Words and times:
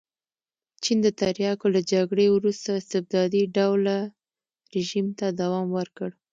چین 0.83 0.97
د 1.03 1.07
تریاکو 1.19 1.67
له 1.75 1.81
جګړې 1.91 2.27
وروسته 2.31 2.69
استبدادي 2.79 3.43
ډوله 3.55 3.97
رژیم 4.75 5.07
ته 5.19 5.25
دوام 5.41 5.67
ورکړ. 5.77 6.09